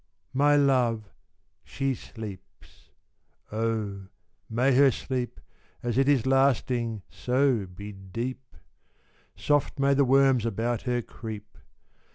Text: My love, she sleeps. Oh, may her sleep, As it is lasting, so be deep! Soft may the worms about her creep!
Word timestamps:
My 0.33 0.55
love, 0.55 1.11
she 1.63 1.93
sleeps. 1.93 2.89
Oh, 3.51 4.07
may 4.49 4.73
her 4.73 4.89
sleep, 4.89 5.39
As 5.83 5.95
it 5.95 6.09
is 6.09 6.25
lasting, 6.25 7.03
so 7.07 7.67
be 7.67 7.91
deep! 7.91 8.55
Soft 9.35 9.77
may 9.77 9.93
the 9.93 10.03
worms 10.03 10.43
about 10.43 10.81
her 10.89 11.03
creep! 11.03 11.55